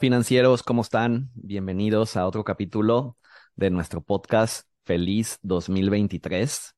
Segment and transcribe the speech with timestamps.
[0.00, 1.28] financieros, ¿cómo están?
[1.34, 3.18] Bienvenidos a otro capítulo
[3.54, 6.74] de nuestro podcast Feliz 2023.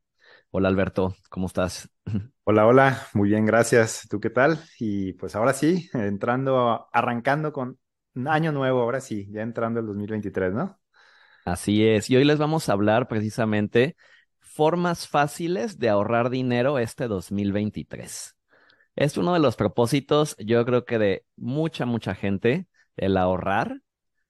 [0.50, 1.88] Hola Alberto, ¿cómo estás?
[2.44, 4.08] Hola, hola, muy bien, gracias.
[4.10, 4.58] ¿Tú qué tal?
[4.80, 7.78] Y pues ahora sí, entrando, arrancando con
[8.16, 10.80] un año nuevo, ahora sí, ya entrando el 2023, ¿no?
[11.44, 13.94] Así es, y hoy les vamos a hablar precisamente
[14.40, 18.36] formas fáciles de ahorrar dinero este 2023.
[18.96, 23.80] Es uno de los propósitos, yo creo que de mucha, mucha gente, el ahorrar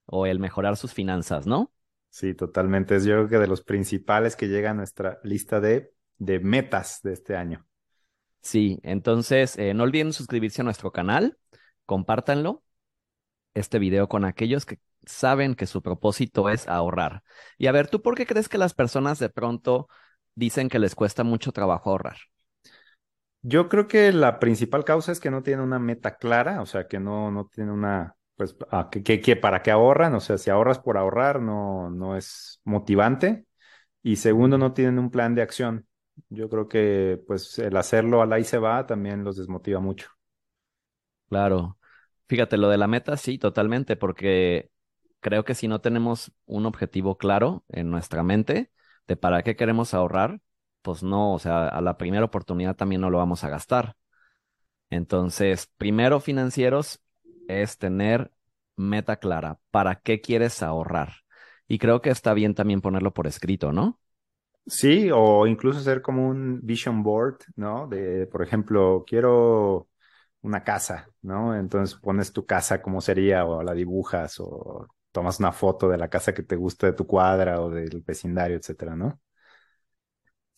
[0.07, 1.73] o el mejorar sus finanzas, ¿no?
[2.11, 2.97] Sí, totalmente.
[2.97, 7.01] Es yo creo que de los principales que llega a nuestra lista de, de metas
[7.02, 7.66] de este año.
[8.43, 11.38] Sí, entonces eh, no olviden suscribirse a nuestro canal,
[11.87, 12.62] compártanlo,
[13.55, 17.23] este video con aquellos que saben que su propósito es ahorrar.
[17.59, 19.88] Y a ver, ¿tú por qué crees que las personas de pronto
[20.35, 22.16] dicen que les cuesta mucho trabajo ahorrar?
[23.43, 26.87] Yo creo que la principal causa es que no tienen una meta clara, o sea,
[26.87, 30.38] que no, no tienen una, pues, ah, que, que, que para qué ahorran, o sea,
[30.38, 33.47] si ahorras por ahorrar no, no es motivante.
[34.02, 35.87] Y segundo, no tienen un plan de acción.
[36.30, 40.09] Yo creo que, pues, el hacerlo al ahí se va también los desmotiva mucho.
[41.29, 41.79] Claro.
[42.29, 44.71] Fíjate, lo de la meta, sí, totalmente, porque
[45.21, 48.71] creo que si no tenemos un objetivo claro en nuestra mente
[49.07, 50.41] de para qué queremos ahorrar,
[50.83, 53.96] pues no, o sea, a la primera oportunidad también no lo vamos a gastar.
[54.91, 57.02] Entonces, primero financieros
[57.63, 58.33] es tener
[58.77, 61.13] meta clara, para qué quieres ahorrar.
[61.69, 64.00] Y creo que está bien también ponerlo por escrito, ¿no?
[64.67, 67.89] Sí, o incluso hacer como un vision board, ¿no?
[67.89, 69.89] De, por ejemplo, quiero
[70.43, 71.56] una casa, ¿no?
[71.56, 76.09] Entonces pones tu casa como sería, o la dibujas, o tomas una foto de la
[76.09, 79.21] casa que te gusta de tu cuadra o del vecindario, etcétera, ¿no?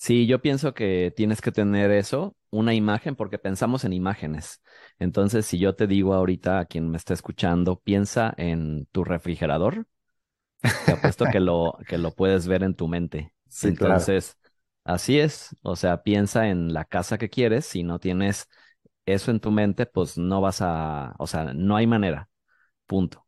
[0.05, 4.61] Sí, yo pienso que tienes que tener eso, una imagen, porque pensamos en imágenes.
[4.99, 9.87] Entonces, si yo te digo ahorita a quien me está escuchando, piensa en tu refrigerador,
[10.85, 13.35] te apuesto que lo, que lo puedes ver en tu mente.
[13.49, 14.39] Sí, Entonces,
[14.85, 15.57] así es.
[15.63, 17.67] O sea, piensa en la casa que quieres.
[17.67, 18.49] Si no tienes
[19.07, 22.29] eso en tu mente, pues no vas a, o sea, no hay manera.
[22.87, 23.27] Punto.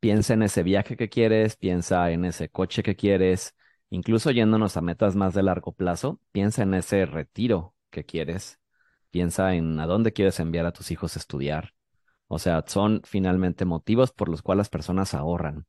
[0.00, 3.54] Piensa en ese viaje que quieres, piensa en ese coche que quieres,
[3.94, 8.60] incluso yéndonos a metas más de largo plazo, piensa en ese retiro que quieres,
[9.10, 11.74] piensa en a dónde quieres enviar a tus hijos a estudiar.
[12.26, 15.66] O sea, son finalmente motivos por los cuales las personas ahorran.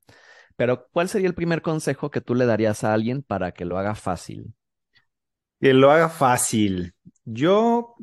[0.56, 3.78] Pero, ¿cuál sería el primer consejo que tú le darías a alguien para que lo
[3.78, 4.56] haga fácil?
[5.60, 6.96] Que lo haga fácil.
[7.26, 7.96] Yo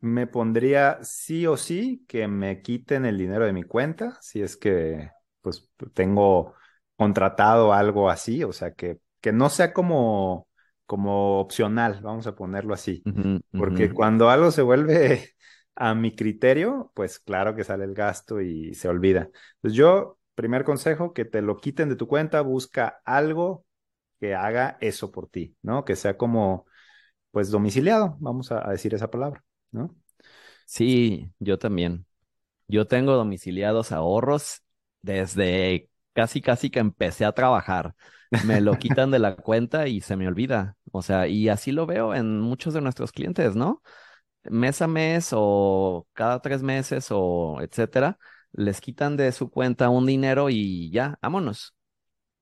[0.00, 4.56] me pondría sí o sí que me quiten el dinero de mi cuenta, si es
[4.56, 5.10] que
[5.40, 6.54] pues tengo
[6.96, 10.48] contratado algo así, o sea, que, que no sea como,
[10.86, 13.08] como opcional, vamos a ponerlo así,
[13.56, 15.34] porque cuando algo se vuelve
[15.76, 19.30] a mi criterio, pues claro que sale el gasto y se olvida.
[19.62, 23.66] Pues yo, primer consejo, que te lo quiten de tu cuenta, busca algo
[24.20, 25.84] que haga eso por ti, ¿no?
[25.86, 26.66] Que sea como,
[27.32, 29.96] pues domiciliado, vamos a, a decir esa palabra, ¿no?
[30.66, 32.06] Sí, yo también.
[32.68, 34.62] Yo tengo domiciliados ahorros
[35.02, 37.94] desde casi casi que empecé a trabajar.
[38.40, 40.76] Me lo quitan de la cuenta y se me olvida.
[40.92, 43.82] O sea, y así lo veo en muchos de nuestros clientes, ¿no?
[44.44, 48.18] Mes a mes o cada tres meses o etcétera,
[48.52, 51.74] les quitan de su cuenta un dinero y ya, vámonos.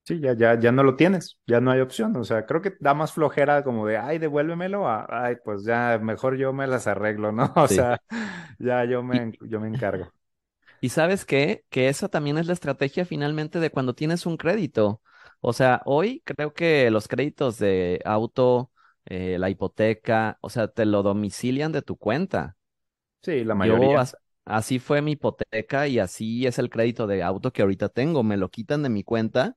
[0.04, 2.16] Sí, ya, ya, ya no lo tienes, ya no hay opción.
[2.16, 5.98] O sea, creo que da más flojera como de, ay, devuélvemelo, a, ay, pues ya
[6.02, 7.52] mejor yo me las arreglo, ¿no?
[7.56, 7.88] O Sí.
[7.88, 8.02] sea,
[8.58, 10.12] ya yo me, yo me encargo.
[10.80, 11.64] Y ¿sabes qué?
[11.70, 15.02] Que esa también es la estrategia finalmente de cuando tienes un crédito.
[15.40, 18.70] O sea, hoy creo que los créditos de auto,
[19.06, 22.56] eh, la hipoteca, o sea, te lo domicilian de tu cuenta.
[23.22, 23.98] Sí, la Yo, mayoría.
[23.98, 28.22] as- así fue mi hipoteca y así es el crédito de auto que ahorita tengo.
[28.22, 29.56] Me lo quitan de mi cuenta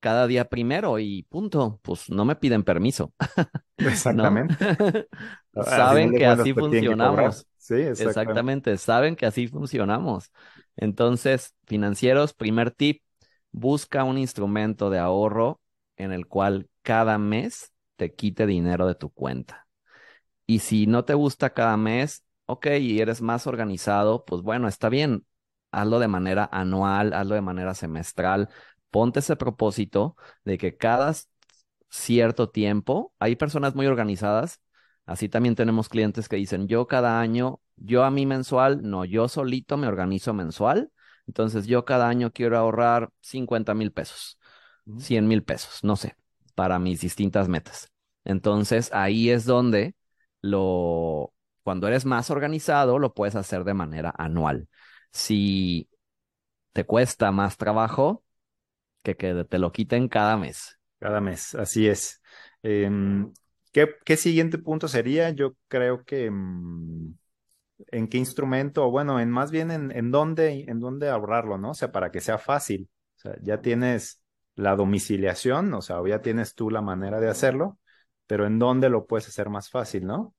[0.00, 1.80] cada día primero y punto.
[1.82, 3.14] Pues no me piden permiso.
[3.78, 4.56] Exactamente.
[5.60, 7.46] Saben que así tienen que funcionamos.
[7.56, 8.52] Sí, exactamente.
[8.52, 10.32] Exactamente, saben que así funcionamos.
[10.76, 13.02] Entonces, financieros, primer tip,
[13.50, 15.60] busca un instrumento de ahorro
[15.96, 19.66] en el cual cada mes te quite dinero de tu cuenta.
[20.46, 24.88] Y si no te gusta cada mes, ok, y eres más organizado, pues bueno, está
[24.88, 25.26] bien.
[25.70, 28.48] Hazlo de manera anual, hazlo de manera semestral.
[28.90, 31.14] Ponte ese propósito de que cada
[31.90, 34.60] cierto tiempo, hay personas muy organizadas,
[35.12, 39.28] así también tenemos clientes que dicen, yo cada año, yo a mí mensual, no, yo
[39.28, 40.90] solito me organizo mensual.
[41.26, 44.38] Entonces yo cada año quiero ahorrar 50 mil pesos,
[44.86, 45.06] Ujú.
[45.06, 46.16] 100 mil pesos, no sé,
[46.54, 47.90] para mis distintas metas.
[48.24, 49.94] Entonces ahí es donde
[50.40, 51.32] lo,
[51.62, 54.68] cuando eres más organizado, lo puedes hacer de manera anual.
[55.12, 55.88] Si
[56.72, 58.24] te cuesta más trabajo
[59.02, 60.78] que que te lo quiten cada mes.
[60.98, 62.20] Cada mes, así es.
[62.62, 63.32] Em,
[63.72, 65.30] ¿qué, qué siguiente punto sería?
[65.30, 67.14] Yo creo que mm,
[67.88, 71.70] en qué instrumento, o bueno, en más bien en, en dónde, en dónde ahorrarlo, ¿no?
[71.72, 72.88] O sea, para que sea fácil.
[73.18, 74.22] O sea, ya tienes
[74.56, 77.78] la domiciliación, o sea, o ya tienes tú la manera de hacerlo,
[78.26, 80.34] pero en dónde lo puedes hacer más fácil, ¿no?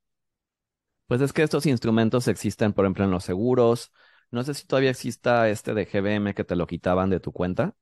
[1.06, 3.92] Pues es que estos instrumentos existen, por ejemplo, en los seguros.
[4.30, 7.76] No sé si todavía exista este de GBM que te lo quitaban de tu cuenta.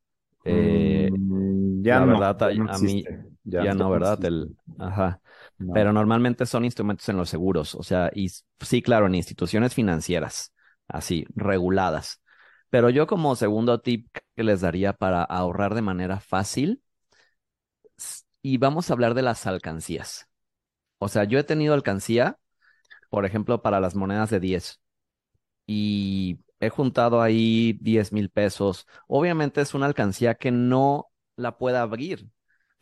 [0.44, 3.12] Eh, Mm, ya la no, verdad, no a, mí.
[3.44, 4.24] Ya Ya no, ¿verdad?
[4.24, 5.20] El, ajá.
[5.58, 5.72] No.
[5.74, 8.28] Pero normalmente son instrumentos en los seguros, o sea, y
[8.60, 10.52] sí, claro, en instituciones financieras,
[10.88, 12.20] así, reguladas.
[12.70, 16.82] Pero yo como segundo tip que les daría para ahorrar de manera fácil,
[18.42, 20.28] y vamos a hablar de las alcancías.
[20.98, 22.38] O sea, yo he tenido alcancía,
[23.10, 24.80] por ejemplo, para las monedas de 10
[25.66, 28.86] y he juntado ahí 10 mil pesos.
[29.08, 32.28] Obviamente es una alcancía que no la pueda abrir,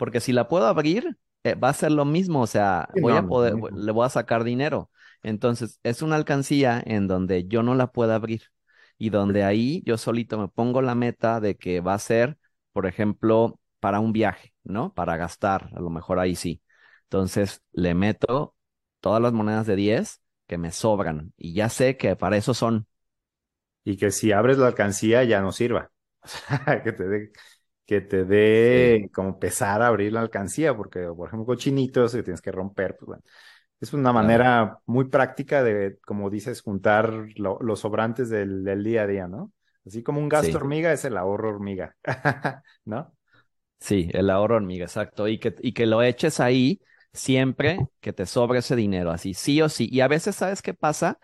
[0.01, 3.15] porque si la puedo abrir, eh, va a ser lo mismo, o sea, Sí, voy
[3.15, 4.91] no, a no poder, le voy a sacar dinero.
[5.23, 8.43] Entonces, es una alcancía en donde yo no la puedo abrir
[8.99, 12.39] y donde ahí yo solito me pongo la meta de que va a ser,
[12.73, 14.95] por ejemplo, para un viaje, ¿no?
[14.95, 16.63] Para gastar, a lo mejor ahí sí.
[17.05, 18.57] Entonces, le meto
[19.01, 22.87] todas las monedas de 10 que me sobran y ya sé que para eso son.
[23.85, 25.91] Y que si abres la alcancía ya no sirva.
[26.23, 27.33] O sea, que te
[27.91, 32.41] que te Sí, dé como pesar abrir la alcancía, porque, por ejemplo, cochinitos que tienes
[32.41, 33.23] que romper, pues bueno.
[33.81, 39.03] Es una manera muy práctica de, como dices, juntar lo- los sobrantes del, del día
[39.05, 39.53] a día, ¿no?
[39.87, 41.97] Así como un gasto Sí, hormiga es el ahorro hormiga,
[42.87, 43.15] ¿no?
[43.81, 45.29] sí, el ahorro hormiga, exacto.
[45.29, 46.81] Y que, y que lo eches ahí
[47.13, 49.89] siempre que te sobre ese dinero, así, sí o sí.
[49.91, 51.19] Y a veces, ¿sabes qué pasa?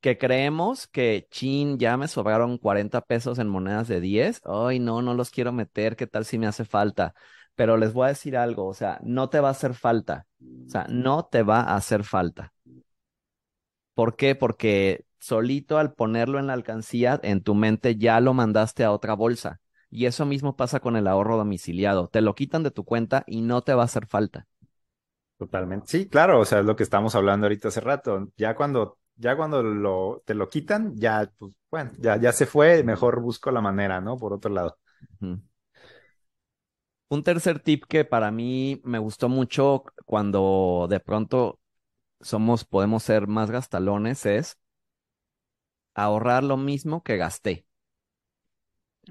[0.00, 4.40] Que creemos que, chin, ya me sobraron 40 pesos en monedas de 10.
[4.44, 7.14] Ay, no, no los quiero meter, ¿qué tal si me hace falta?
[7.56, 10.26] Pero les voy a decir algo, o sea, no te va a hacer falta.
[10.40, 12.52] O sea, no te va a hacer falta.
[13.94, 14.36] ¿Por qué?
[14.36, 19.14] Porque solito al ponerlo en la alcancía, en tu mente ya lo mandaste a otra
[19.14, 19.60] bolsa.
[19.90, 22.08] Y eso mismo pasa con el ahorro domiciliado.
[22.08, 24.46] Te lo quitan de tu cuenta y no te va a hacer falta.
[25.38, 25.86] Totalmente.
[25.86, 28.28] Sí, claro, o sea, es lo que estamos hablando ahorita hace rato.
[28.36, 32.82] Ya cuando, ya cuando lo, te lo quitan, ya, pues, bueno, ya, ya se fue,
[32.84, 34.16] mejor busco la manera, ¿no?
[34.16, 34.78] Por otro lado.
[35.20, 35.42] Un
[37.24, 41.58] tercer tip que para mí me gustó mucho cuando de pronto
[42.20, 44.58] somos, podemos ser más gastalones es
[45.94, 47.66] ahorrar lo mismo que gasté.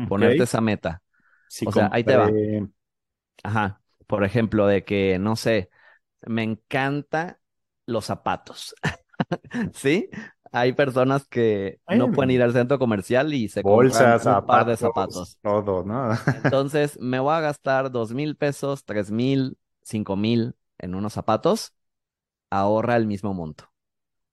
[0.07, 1.01] Ponerte esa meta.
[1.49, 2.29] Si O sea, ahí te va.
[3.43, 3.81] Ajá.
[4.05, 5.69] Por ejemplo, de que, no sé,
[6.21, 7.39] me encanta
[7.85, 8.75] los zapatos.
[9.73, 10.09] ¿Sí?
[10.51, 14.65] Hay personas que no pueden ir al centro comercial y se compran bolsas, un par
[14.65, 15.37] de zapatos, zapatos.
[15.41, 16.11] todo, ¿no?
[16.31, 21.73] Entonces, me voy a gastar dos mil pesos, tres mil, cinco mil en unos zapatos,
[22.51, 23.71] ahorra el mismo monto.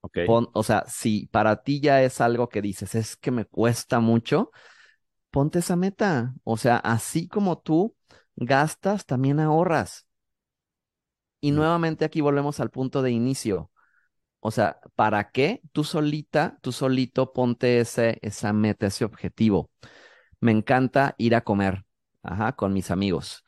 [0.02, 0.18] Ok.
[0.24, 4.00] Pon, o sea, si para ti ya es algo que dices, es que me cuesta
[4.00, 4.52] mucho,
[5.30, 6.34] ponte esa meta.
[6.44, 7.96] O sea, así como tú
[8.36, 10.06] gastas, también ahorras.
[11.40, 13.70] Y Mm, nuevamente aquí volvemos al punto de inicio.
[14.46, 15.62] O sea, ¿para qué?
[15.72, 19.70] Tú solita, tú solito ponte ese, esa meta, ese objetivo.
[20.40, 21.84] Me encanta ir a comer,
[22.22, 23.44] ajá, con mis amigos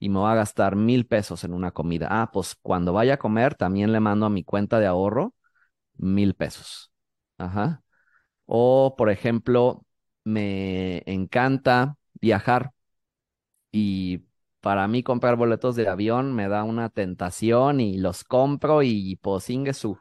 [0.00, 2.08] y me voy a gastar mil pesos en una comida.
[2.10, 5.34] Ah, pues cuando vaya a comer también le mando a mi cuenta de ahorro
[5.96, 6.92] mil pesos.
[7.38, 7.82] Ajá.
[8.46, 9.86] O, por ejemplo,
[10.24, 12.72] me encanta viajar
[13.72, 14.24] y
[14.60, 19.44] para mí comprar boletos de avión me da una tentación y los compro y pues
[19.76, 19.98] su.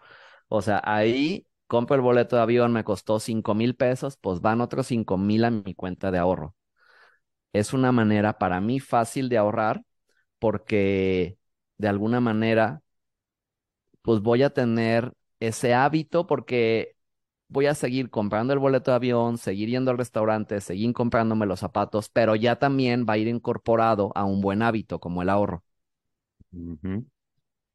[0.56, 4.62] O sea, ahí compro el boleto de avión, me costó cinco mil pesos, pues van
[4.62, 6.56] otros cinco mil a mi cuenta de ahorro.
[7.54, 9.84] Es una manera para mí fácil de ahorrar
[10.40, 11.38] porque
[11.78, 12.82] de alguna manera
[14.02, 16.96] pues voy a tener ese hábito porque
[17.48, 21.60] voy a seguir comprando el boleto de avión, seguir yendo al restaurante, seguir comprándome los
[21.60, 25.64] zapatos, pero ya también va a ir incorporado a un buen hábito como el ahorro.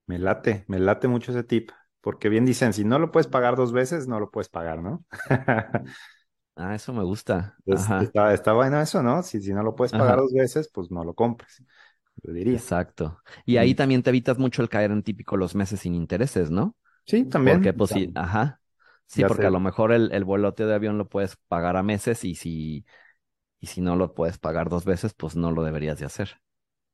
[0.09, 1.71] Me late, me late mucho ese tip,
[2.01, 5.05] porque bien dicen, si no lo puedes pagar dos veces, no lo puedes pagar, ¿no?
[6.57, 7.57] Ah, eso me gusta.
[7.67, 9.23] Entonces, está, está bueno eso, ¿no?
[9.23, 11.63] Si, si no lo puedes pagar ajá, dos veces, pues no lo compres,
[12.23, 12.67] yo diría.
[12.67, 13.21] exacto.
[13.45, 16.51] Y ahí Mm, también te evitas mucho el caer en típico los meses sin intereses,
[16.51, 16.77] ¿no?
[17.07, 17.61] Sí, también.
[17.61, 18.61] Porque pues sí, ajá.
[19.07, 20.25] Sí, ya porque a lo mejor el, el
[20.57, 22.87] de avión lo puedes pagar a meses y si,
[23.61, 26.41] y si no lo puedes pagar dos veces, pues no lo deberías de hacer.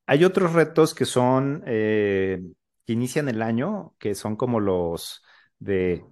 [0.07, 2.41] Hay otros retos que son, eh,
[2.85, 5.23] que inician el año, que son como los
[5.59, 6.05] de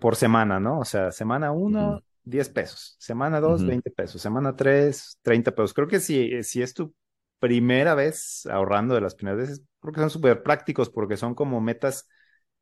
[0.00, 0.80] por semana, ¿no?
[0.80, 2.96] O sea, semana Ujú, uno, 10 pesos.
[2.98, 4.20] Semana 2, 20 pesos.
[4.22, 5.74] Semana 3, 30 pesos.
[5.74, 6.94] Creo que si, si es tu
[7.38, 11.60] primera vez ahorrando de las primeras veces, creo que son súper prácticos porque son como
[11.60, 12.08] metas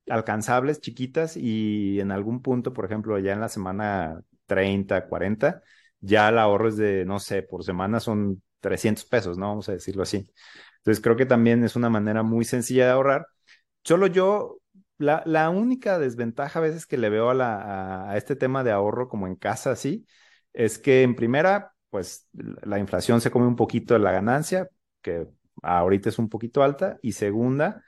[0.08, 5.62] alcanzables, chiquitas, y en algún punto, por ejemplo, ya en la semana 30, 40,
[6.00, 9.48] ya el ahorro es de, no sé, por semana son 300 pesos, ¿no?
[9.48, 10.26] Vamos a decirlo así.
[10.78, 13.26] Entonces creo que también es una manera muy sencilla de ahorrar.
[13.84, 14.58] Solo yo,
[14.98, 19.26] la, la única desventaja a veces que le veo a, este tema de ahorro como
[19.26, 20.06] en casa, así,
[20.54, 24.68] es que en primera, pues la inflación se come un poquito de la ganancia,
[25.02, 25.26] que
[25.62, 27.82] ahorita es un poquito alta, y segunda,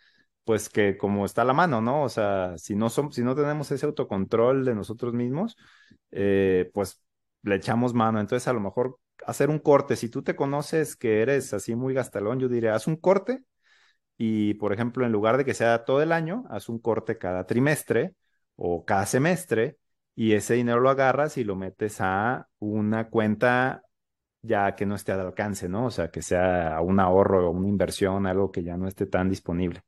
[0.44, 2.02] pues que como está la mano, ¿no?
[2.02, 5.56] O sea, si no, son, si no tenemos ese autocontrol de nosotros mismos,
[6.10, 7.02] eh, pues
[7.42, 8.20] le echamos mano.
[8.20, 11.94] Entonces, a lo mejor hacer un corte, si tú te conoces que eres así muy
[11.94, 13.44] gastalón, yo diría, haz un corte
[14.18, 17.46] y, por ejemplo, en lugar de que sea todo el año, haz un corte cada
[17.46, 18.14] trimestre
[18.56, 19.78] o cada semestre
[20.14, 23.82] y ese dinero lo agarras y lo metes a una cuenta
[24.42, 25.86] ya que no esté al alcance, ¿no?
[25.86, 29.28] O sea, que sea un ahorro o una inversión, algo que ya no esté tan
[29.30, 29.82] disponible.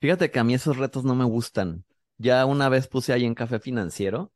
[0.00, 1.84] Fíjate que a mí esos retos no me gustan.
[2.18, 4.32] Ya una vez puse ahí en Café Financiero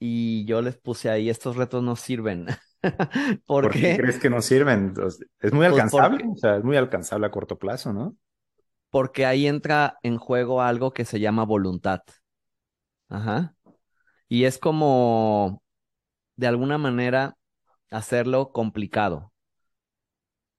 [0.00, 2.46] y yo les puse ahí, estos retos no sirven.
[3.46, 3.96] ¿Por, qué?
[3.96, 4.94] crees que no sirven?
[5.40, 8.16] Es muy pues alcanzable, o sea, es muy alcanzable a corto plazo, ¿no?
[8.90, 12.02] Porque ahí entra en juego algo que se llama voluntad.
[13.08, 13.54] Ajá.
[14.28, 15.62] Y es como,
[16.36, 17.36] de alguna manera,
[17.90, 19.32] hacerlo complicado.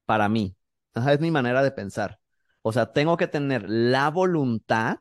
[0.06, 0.56] Para mí.
[0.94, 2.20] Ajá, es mi manera de pensar.
[2.62, 5.00] O sea, tengo que tener la voluntad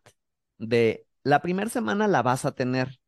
[0.59, 3.00] de la primera semana la vas a tener.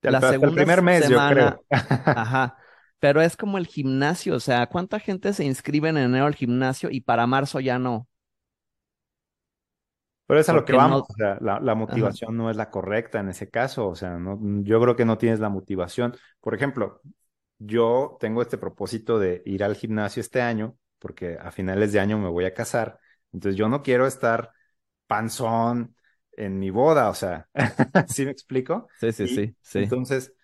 [0.00, 1.64] La segunda el primer mes, yo creo.
[1.70, 2.56] ajá.
[2.98, 6.88] Pero es como el gimnasio, o sea, ¿cuánta gente se inscribe en enero al gimnasio
[6.90, 8.08] y para marzo ya no?
[10.26, 13.28] Pero es a lo que vamos, o sea, la, motivación no es la correcta en
[13.28, 16.16] ese caso, o sea, no, yo creo que no tienes la motivación.
[16.40, 17.00] Por ejemplo,
[17.58, 22.18] yo tengo este propósito de ir al gimnasio este año, porque a finales de año
[22.18, 22.98] me voy a casar,
[23.32, 24.50] entonces yo no quiero estar
[25.06, 25.94] panzón
[26.32, 27.48] en mi boda, o sea,
[28.08, 28.88] ¿sí me explico?
[28.98, 29.78] Sí, sí, sí, sí.
[29.78, 30.34] Entonces,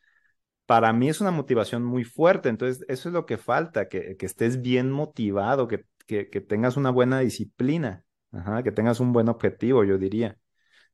[0.67, 4.61] para mí es una motivación muy fuerte, entonces eso es lo que falta, que, estés
[4.61, 5.85] bien motivado, que,
[6.49, 10.39] tengas una buena disciplina, Ajá, que tengas un buen objetivo, yo diría,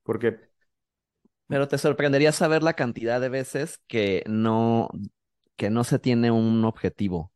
[0.02, 0.38] porque...
[1.46, 4.90] Pero te sorprendería saber la cantidad de veces que no,
[5.56, 7.32] que no se tiene un objetivo.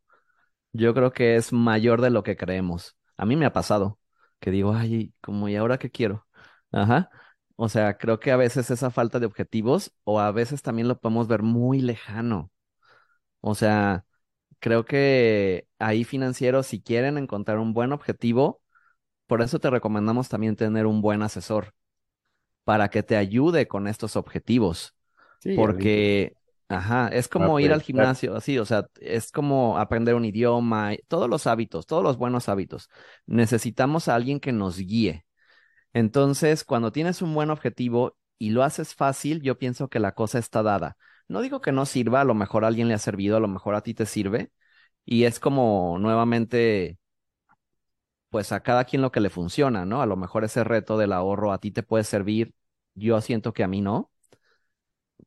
[0.71, 2.97] Yo creo que es mayor de lo que creemos.
[3.17, 3.99] A mí me ha pasado
[4.39, 6.27] que digo, ay, como, ¿y ahora qué quiero?
[6.71, 7.09] Ajá.
[7.55, 10.99] O sea, creo que a veces esa falta de objetivos o a veces también lo
[10.99, 12.51] podemos ver muy lejano.
[13.41, 14.05] O sea,
[14.59, 18.61] creo que ahí financieros, si quieren encontrar un buen objetivo,
[19.27, 21.73] por eso te recomendamos también tener un buen asesor
[22.63, 24.95] para que te ayude con estos objetivos.
[25.39, 26.37] Sí, porque
[26.69, 31.29] Ajá, es como ir al gimnasio, así, o sea, es como aprender un idioma, todos
[31.29, 32.89] los hábitos, todos los buenos hábitos.
[33.27, 35.25] Necesitamos a alguien que nos guíe.
[35.93, 40.39] Entonces, cuando tienes un buen objetivo y lo haces fácil, yo pienso que la cosa
[40.39, 40.97] está dada.
[41.27, 43.47] No digo que no sirva, a lo mejor a alguien le ha servido, a lo
[43.47, 44.51] mejor a ti te sirve,
[45.05, 46.97] y es como nuevamente,
[48.29, 50.01] pues a cada quien lo que le funciona, ¿no?
[50.01, 52.53] A lo mejor ese reto del ahorro a ti te puede servir,
[52.95, 54.11] yo siento que a mí no,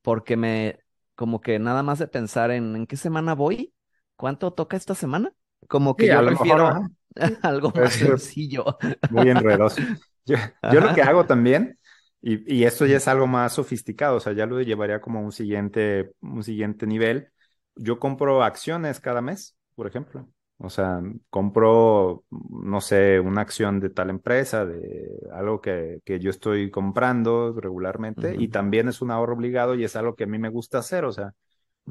[0.03, 0.81] porque me
[1.15, 3.75] como que nada más de pensar en en qué semana voy,
[4.17, 5.33] cuánto toca esta semana,
[5.69, 6.81] como que yo prefiero
[7.43, 8.79] algo más sencillo.
[9.09, 9.87] Muy enredoso.
[10.73, 11.79] Yo, lo que hago también,
[12.21, 15.23] y, y, esto ya es algo más sofisticado, o sea, ya lo llevaría como a
[15.23, 17.29] un siguiente, un siguiente nivel.
[17.77, 20.29] Yo compro acciones cada mes, por ejemplo.
[20.59, 26.31] O sea, compro, no sé, una acción de tal empresa, de algo que, que yo
[26.31, 30.39] estoy comprando regularmente y también es un ahorro obligado y es algo que a mí
[30.39, 31.05] me gusta hacer.
[31.05, 31.35] O sea,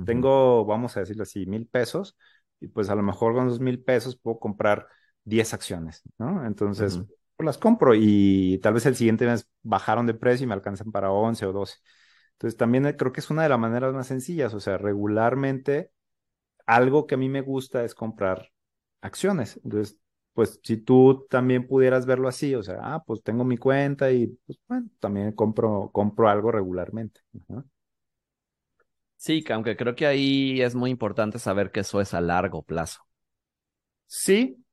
[0.04, 2.18] tengo, vamos a decirlo así, mil pesos
[2.60, 4.88] y pues a lo mejor con esos mil pesos puedo comprar
[5.24, 6.46] 10 acciones, ¿no?
[6.46, 7.00] Entonces,
[7.36, 10.92] pues las compro y tal vez el siguiente mes bajaron de precio y me alcanzan
[10.92, 11.76] para 11 o 12.
[12.34, 14.54] Entonces, también creo que es una de las maneras más sencillas.
[14.54, 15.92] O sea, regularmente
[16.66, 18.52] algo que a mí me gusta es comprar
[19.02, 19.60] acciones.
[19.64, 19.98] Entonces,
[20.34, 24.28] pues si tú también pudieras verlo así, o sea, ah, pues tengo mi cuenta y
[24.46, 27.22] pues bueno, también compro, compro algo regularmente.
[29.18, 32.62] Sí, que aunque creo que ahí es muy importante saber que eso es a largo
[32.64, 33.02] plazo.
[34.08, 34.64] Sí,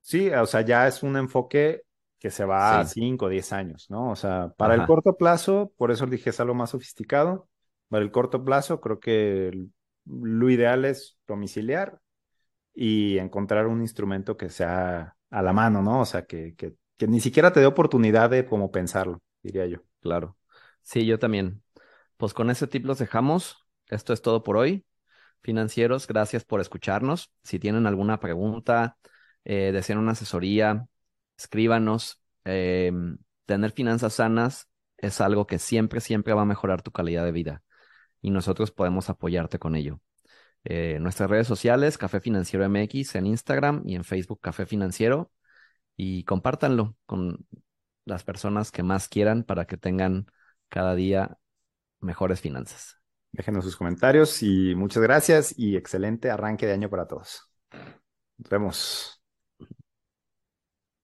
[0.00, 1.82] sí, o sea, ya es un enfoque
[2.18, 4.10] que se va a 5 o 10 años, ¿no?
[4.10, 7.48] O sea, para el corto plazo, por eso dije es algo más sofisticado.
[7.88, 9.68] Para el corto plazo, creo que
[10.04, 12.00] lo ideal es domiciliar
[12.74, 16.00] y encontrar un instrumento que sea a la mano, ¿no?
[16.00, 19.78] O sea, que, que, que ni siquiera te dé oportunidad de como pensarlo, diría yo.
[20.00, 20.36] Claro.
[20.82, 21.62] Sí, yo también.
[22.16, 23.64] Pues con ese tip los dejamos.
[23.88, 24.84] esto es todo por hoy.
[25.42, 27.30] Financieros, gracias por escucharnos.
[27.42, 28.96] Si tienen alguna pregunta,
[29.44, 30.88] eh, desean una asesoría,
[31.38, 32.20] escríbanos.
[32.44, 32.92] Eh,
[33.46, 37.62] tener finanzas sanas es algo que siempre, siempre va a mejorar tu calidad de vida
[38.20, 40.00] y nosotros podemos apoyarte con ello.
[40.64, 45.30] Eh, nuestras redes sociales, Café Financiero MX en Instagram y en Facebook Café Financiero
[45.96, 47.46] y compártanlo con
[48.04, 50.26] las personas que más quieran para que tengan
[50.68, 51.38] cada día
[52.00, 52.96] mejores finanzas.
[53.32, 57.50] Déjenos sus comentarios y muchas gracias y excelente arranque de año para todos.
[58.38, 59.17] Nos vemos.